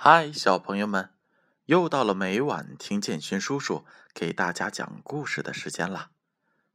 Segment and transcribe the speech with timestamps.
[0.00, 1.10] 嗨，小朋友们，
[1.64, 3.84] 又到了每晚听建勋叔叔
[4.14, 6.12] 给大家讲故事的时间了。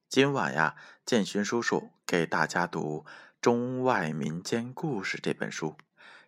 [0.09, 0.75] 今晚呀，
[1.05, 3.05] 建勋叔叔给大家读
[3.39, 5.77] 《中外民间故事》这本书。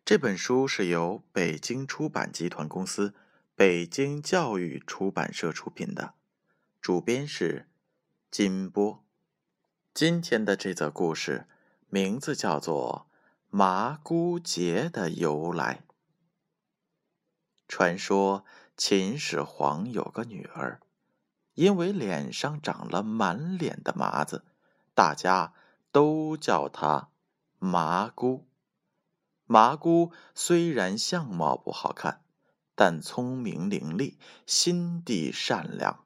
[0.05, 3.13] 这本书是由北京出版集团公司、
[3.55, 6.13] 北京教育出版社出品的，
[6.79, 7.67] 主编是
[8.31, 9.03] 金波。
[9.93, 11.45] 今天的这则故事
[11.89, 13.07] 名字叫做
[13.49, 15.81] 《麻姑节的由来》。
[17.67, 18.45] 传说
[18.77, 20.79] 秦始皇有个女儿，
[21.55, 24.45] 因为脸上长了满脸的麻子，
[24.93, 25.53] 大家
[25.91, 27.09] 都叫她
[27.57, 28.45] 麻姑。
[29.45, 32.21] 麻姑虽然相貌不好看，
[32.75, 36.05] 但聪明伶俐，心地善良。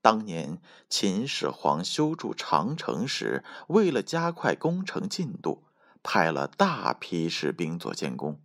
[0.00, 5.64] 当年秦始皇修筑长城时，为了加快工程进度，
[6.02, 8.40] 派了大批士兵做监工。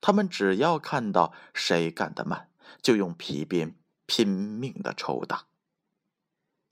[0.00, 2.48] 他们只要看到谁干得慢，
[2.82, 3.74] 就用皮鞭
[4.06, 5.46] 拼命的抽打。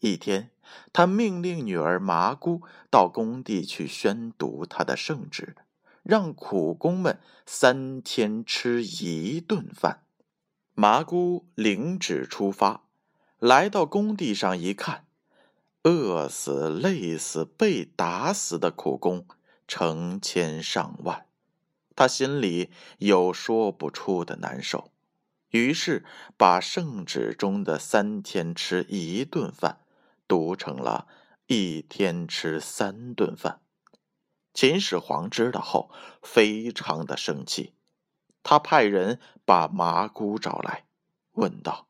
[0.01, 0.51] 一天，
[0.93, 5.57] 他命令女儿麻姑到工地去宣读他的圣旨，
[6.03, 10.05] 让苦工们三天吃一顿饭。
[10.75, 12.83] 麻姑领旨出发，
[13.41, 15.07] 来到工地上一看，
[15.83, 19.27] 饿死、累死、被打死的苦工
[19.67, 21.28] 成千上万。
[21.99, 24.93] 他心里有说不出的难受，
[25.49, 26.05] 于是
[26.37, 29.81] 把圣旨中的三天吃一顿饭
[30.29, 31.09] 读成了
[31.49, 33.61] 一天吃三顿饭。
[34.55, 35.91] 秦始皇知道后，
[36.23, 37.75] 非常的生气，
[38.45, 40.85] 他派人把麻姑找来，
[41.33, 41.89] 问道：“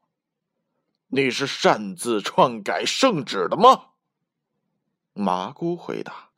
[1.08, 3.90] 你是擅自篡改圣旨的吗？”
[5.12, 6.30] 麻姑回答：“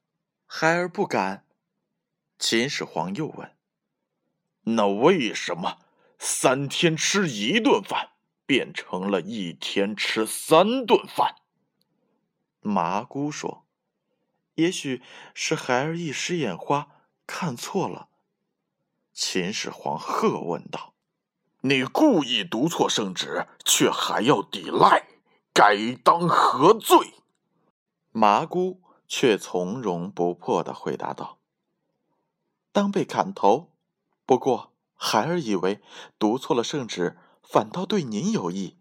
[0.44, 1.44] 孩儿不敢。”
[2.36, 3.48] 秦始皇又问。
[4.64, 5.78] 那为什么
[6.18, 8.10] 三天吃一顿饭
[8.46, 11.36] 变成了一天吃三顿饭？
[12.60, 13.64] 麻姑说
[14.56, 15.02] ：“也许
[15.32, 16.88] 是孩儿一时眼花，
[17.26, 18.08] 看错了。”
[19.14, 20.92] 秦始皇喝问道
[21.62, 25.06] ：“你故意读错圣旨，却还要抵赖，
[25.54, 27.14] 该当何罪？”
[28.12, 31.38] 麻姑却从容不迫的回答道
[32.72, 33.68] ：“当被砍头。”
[34.30, 35.82] 不过，孩儿以为
[36.16, 38.78] 读错了圣旨，反倒对您有益。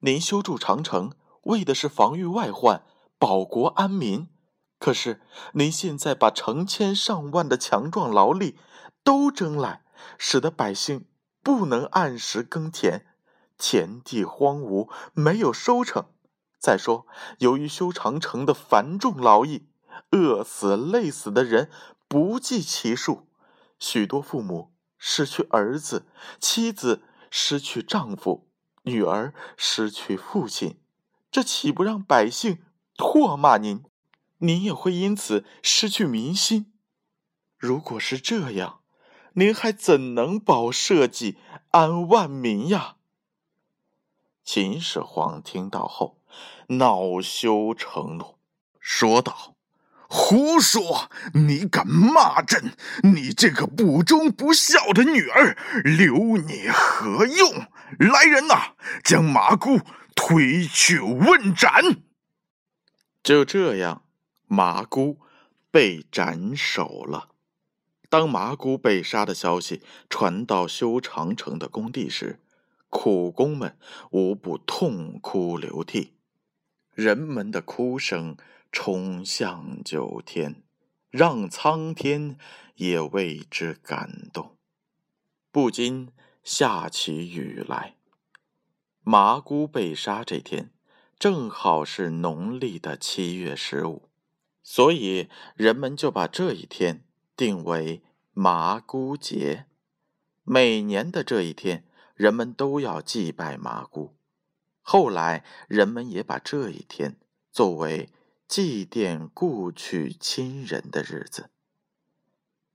[0.00, 1.12] 您修筑长城，
[1.42, 2.84] 为的是防御外患，
[3.16, 4.26] 保国安民。
[4.80, 5.22] 可是，
[5.52, 8.58] 您现在把成千上万的强壮劳力
[9.04, 9.84] 都征来，
[10.18, 11.06] 使得百姓
[11.44, 13.06] 不能按时耕田，
[13.56, 16.06] 田地荒芜，没有收成。
[16.58, 17.06] 再说，
[17.38, 19.68] 由于修长城的繁重劳役，
[20.10, 21.70] 饿死累死的人
[22.08, 23.28] 不计其数，
[23.78, 24.71] 许多父母。
[25.04, 26.06] 失去儿子，
[26.38, 28.46] 妻子失去丈夫，
[28.84, 30.78] 女儿失去父亲，
[31.28, 32.62] 这岂不让百姓
[32.96, 33.82] 唾骂您？
[34.38, 36.72] 您也会因此失去民心。
[37.58, 38.82] 如果是这样，
[39.32, 41.36] 您还怎能保社稷、
[41.72, 42.98] 安万民呀？
[44.44, 46.20] 秦始皇听到后，
[46.68, 48.38] 恼羞成怒，
[48.78, 49.56] 说道。
[50.14, 51.10] 胡说！
[51.32, 52.74] 你敢骂朕？
[53.02, 57.66] 你这个不忠不孝的女儿，留你何用？
[57.98, 59.80] 来人呐，将麻姑
[60.14, 62.02] 推去问斩！
[63.22, 64.02] 就这样，
[64.46, 65.18] 麻姑
[65.70, 67.30] 被斩首了。
[68.10, 69.80] 当麻姑被杀的消息
[70.10, 72.38] 传到修长城的工地时，
[72.90, 73.78] 苦工们
[74.10, 76.12] 无不痛哭流涕，
[76.94, 78.36] 人们的哭声。
[78.74, 80.62] 冲向九天，
[81.10, 82.38] 让苍天
[82.76, 84.56] 也为之感动，
[85.50, 86.08] 不禁
[86.42, 87.96] 下起雨来。
[89.02, 90.70] 麻姑被杀这天，
[91.18, 94.08] 正好是农历的七月十五，
[94.62, 97.04] 所以人们就把这一天
[97.36, 99.66] 定为麻姑节。
[100.44, 101.84] 每年的这一天，
[102.14, 104.16] 人们都要祭拜麻姑。
[104.82, 107.16] 后来，人们也把这一天
[107.50, 108.10] 作为。
[108.48, 111.48] 祭奠故去亲人的日子，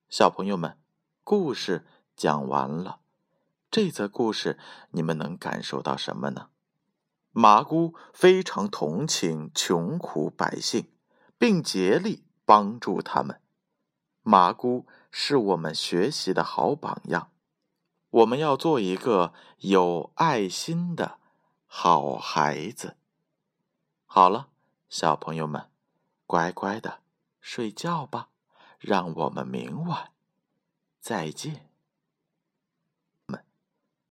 [0.10, 0.76] 小朋友们，
[1.24, 3.02] 故事讲完了。
[3.70, 4.58] 这则故事
[4.90, 6.50] 你们能感受到什么呢？
[7.30, 10.88] 麻姑非常同情穷苦百姓，
[11.38, 13.40] 并竭力帮助他们。
[14.24, 17.30] 麻姑是我们学习的好榜样，
[18.10, 21.20] 我们要做一个有爱心的
[21.68, 22.98] 好孩子。
[24.06, 24.48] 好了。
[24.90, 25.70] 小朋友们，
[26.26, 27.02] 乖乖的
[27.42, 28.30] 睡觉吧，
[28.80, 30.14] 让我们明晚
[31.02, 31.67] 再见。